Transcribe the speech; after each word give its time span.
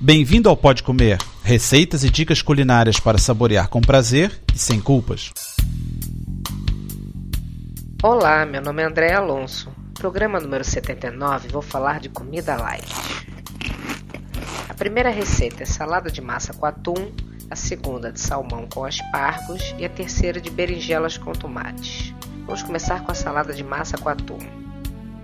Bem-vindo 0.00 0.48
ao 0.48 0.56
Pode 0.56 0.84
Comer, 0.84 1.18
receitas 1.42 2.04
e 2.04 2.10
dicas 2.10 2.40
culinárias 2.40 3.00
para 3.00 3.18
saborear 3.18 3.68
com 3.68 3.80
prazer 3.80 4.30
e 4.54 4.56
sem 4.56 4.80
culpas. 4.80 5.32
Olá, 8.00 8.46
meu 8.46 8.62
nome 8.62 8.80
é 8.80 8.86
André 8.86 9.12
Alonso. 9.12 9.72
Programa 9.94 10.38
número 10.38 10.62
79, 10.62 11.48
vou 11.48 11.62
falar 11.62 11.98
de 11.98 12.08
comida 12.08 12.54
light. 12.54 12.94
A 14.68 14.74
primeira 14.74 15.10
receita 15.10 15.64
é 15.64 15.66
salada 15.66 16.12
de 16.12 16.20
massa 16.20 16.54
com 16.54 16.64
atum, 16.64 17.10
a 17.50 17.56
segunda 17.56 18.12
de 18.12 18.20
salmão 18.20 18.68
com 18.72 18.84
aspargos 18.84 19.74
e 19.80 19.84
a 19.84 19.88
terceira 19.88 20.40
de 20.40 20.48
berinjelas 20.48 21.18
com 21.18 21.32
tomates. 21.32 22.14
Vamos 22.46 22.62
começar 22.62 23.02
com 23.02 23.10
a 23.10 23.16
salada 23.16 23.52
de 23.52 23.64
massa 23.64 23.98
com 23.98 24.08
atum. 24.08 24.38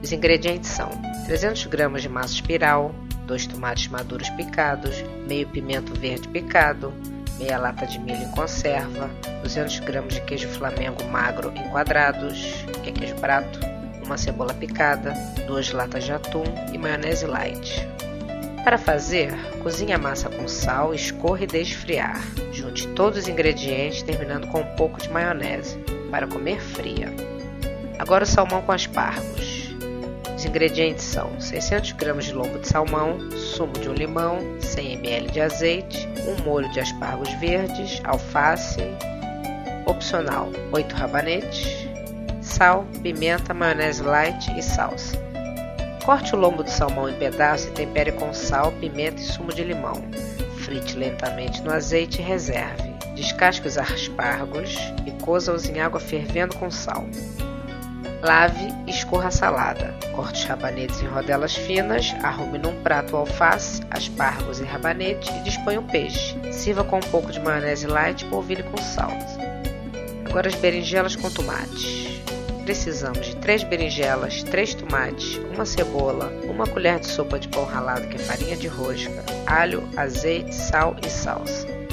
Os 0.02 0.10
ingredientes 0.10 0.70
são 0.70 0.90
300 1.26 1.64
gramas 1.66 2.02
de 2.02 2.08
massa 2.08 2.34
espiral, 2.34 2.92
2 3.26 3.46
tomates 3.46 3.88
maduros 3.88 4.28
picados, 4.30 5.04
meio 5.26 5.46
pimento 5.48 5.98
verde 5.98 6.28
picado, 6.28 6.92
meia 7.38 7.58
lata 7.58 7.86
de 7.86 7.98
milho 7.98 8.22
em 8.22 8.30
conserva, 8.30 9.10
200 9.42 9.80
gramas 9.80 10.14
de 10.14 10.20
queijo 10.22 10.48
flamengo 10.48 11.02
magro 11.04 11.52
em 11.56 11.68
quadrados, 11.70 12.64
que 12.82 12.90
é 12.90 12.92
queijo 12.92 13.14
prato, 13.16 13.58
uma 14.04 14.18
cebola 14.18 14.54
picada, 14.54 15.14
duas 15.46 15.72
latas 15.72 16.04
de 16.04 16.12
atum 16.12 16.44
e 16.72 16.78
maionese 16.78 17.26
light. 17.26 17.88
Para 18.64 18.78
fazer, 18.78 19.34
cozinhe 19.62 19.92
a 19.92 19.98
massa 19.98 20.30
com 20.30 20.48
sal, 20.48 20.94
escorra 20.94 21.44
e 21.44 21.46
deixe 21.46 21.72
esfriar. 21.72 22.18
Junte 22.50 22.88
todos 22.88 23.18
os 23.18 23.28
ingredientes, 23.28 24.02
terminando 24.02 24.46
com 24.48 24.60
um 24.60 24.76
pouco 24.76 24.98
de 24.98 25.10
maionese, 25.10 25.76
para 26.10 26.26
comer 26.26 26.60
fria. 26.60 27.12
Agora 27.98 28.24
o 28.24 28.26
salmão 28.26 28.62
com 28.62 28.72
aspargos. 28.72 29.43
Os 30.44 30.50
ingredientes 30.50 31.06
são 31.06 31.40
600 31.40 31.92
gramas 31.92 32.26
de 32.26 32.34
lombo 32.34 32.58
de 32.58 32.68
salmão, 32.68 33.18
sumo 33.30 33.72
de 33.72 33.88
um 33.88 33.94
limão, 33.94 34.38
100 34.60 34.92
ml 34.92 35.30
de 35.30 35.40
azeite, 35.40 36.06
um 36.28 36.44
molho 36.44 36.70
de 36.70 36.80
aspargos 36.80 37.32
verdes, 37.40 38.02
alface, 38.04 38.82
opcional 39.86 40.50
8 40.70 40.94
rabanetes, 40.94 41.88
sal, 42.42 42.84
pimenta, 43.02 43.54
maionese 43.54 44.02
light 44.02 44.52
e 44.54 44.62
salsa. 44.62 45.16
Corte 46.04 46.36
o 46.36 46.38
lombo 46.38 46.62
do 46.62 46.68
salmão 46.68 47.08
em 47.08 47.14
pedaços 47.14 47.68
e 47.68 47.72
tempere 47.72 48.12
com 48.12 48.34
sal, 48.34 48.70
pimenta 48.72 49.22
e 49.22 49.24
sumo 49.24 49.50
de 49.50 49.64
limão. 49.64 49.94
Frite 50.58 50.94
lentamente 50.94 51.62
no 51.62 51.72
azeite 51.72 52.20
e 52.20 52.22
reserve. 52.22 52.92
Descasque 53.14 53.66
os 53.66 53.78
aspargos 53.78 54.76
e 55.06 55.10
coza-os 55.22 55.70
em 55.70 55.80
água 55.80 55.98
fervendo 55.98 56.54
com 56.56 56.70
sal. 56.70 57.06
Lave 58.24 58.72
e 58.86 58.90
escorra 58.90 59.28
a 59.28 59.30
salada. 59.30 59.94
Corte 60.14 60.40
os 60.40 60.44
rabanetes 60.44 61.02
em 61.02 61.06
rodelas 61.06 61.54
finas, 61.54 62.14
arrume 62.22 62.56
num 62.56 62.82
prato 62.82 63.18
alface, 63.18 63.82
aspargos 63.90 64.60
e 64.60 64.64
rabanete 64.64 65.30
e 65.30 65.42
disponha 65.42 65.80
o 65.80 65.82
peixe. 65.82 66.34
Sirva 66.50 66.82
com 66.84 66.96
um 66.96 67.00
pouco 67.10 67.30
de 67.30 67.38
maionese 67.38 67.86
light 67.86 68.22
e 68.22 68.24
polvilhe 68.30 68.62
com 68.62 68.78
sal. 68.78 69.12
Agora 70.26 70.48
as 70.48 70.54
berinjelas 70.54 71.14
com 71.14 71.28
tomates. 71.30 72.22
Precisamos 72.64 73.26
de 73.26 73.36
3 73.36 73.64
berinjelas, 73.64 74.42
3 74.42 74.74
tomates, 74.74 75.38
uma 75.52 75.66
cebola, 75.66 76.32
uma 76.44 76.66
colher 76.66 76.98
de 77.00 77.08
sopa 77.08 77.38
de 77.38 77.48
pão 77.48 77.66
ralado 77.66 78.08
que 78.08 78.16
é 78.16 78.20
farinha 78.20 78.56
de 78.56 78.68
rosca, 78.68 79.22
alho, 79.46 79.86
azeite, 79.98 80.54
sal 80.54 80.96
e 81.06 81.10
salsa. 81.10 81.83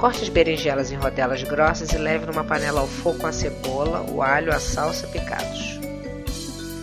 Corte 0.00 0.22
as 0.22 0.30
berinjelas 0.30 0.90
em 0.90 0.96
rodelas 0.96 1.42
grossas 1.42 1.92
e 1.92 1.98
leve 1.98 2.24
numa 2.24 2.42
panela 2.42 2.80
ao 2.80 2.86
fogo 2.86 3.18
com 3.18 3.26
a 3.26 3.32
cebola, 3.32 4.00
o 4.10 4.22
alho, 4.22 4.50
a 4.50 4.58
salsa 4.58 5.06
picados. 5.06 5.78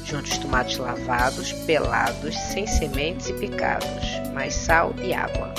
Junte 0.06 0.34
os 0.34 0.38
tomates 0.38 0.78
lavados, 0.78 1.52
pelados, 1.52 2.38
sem 2.38 2.68
sementes 2.68 3.30
e 3.30 3.34
picados, 3.34 4.06
mais 4.36 4.54
sal 4.54 4.94
e 5.02 5.16
água. 5.16 5.52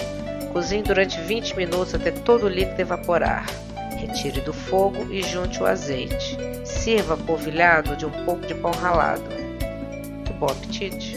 Cozinhe 0.52 0.84
durante 0.84 1.20
20 1.22 1.56
minutos 1.56 1.96
até 1.96 2.12
todo 2.12 2.46
o 2.46 2.48
líquido 2.48 2.80
evaporar. 2.80 3.44
Retire 3.96 4.40
do 4.40 4.52
fogo 4.52 5.12
e 5.12 5.20
junte 5.20 5.60
o 5.60 5.66
azeite. 5.66 6.38
Sirva 6.64 7.16
polvilhado 7.16 7.96
de 7.96 8.06
um 8.06 8.24
pouco 8.24 8.46
de 8.46 8.54
pão 8.54 8.70
ralado. 8.70 9.28
Muito 10.14 10.32
bom 10.34 10.46
apetite! 10.46 11.16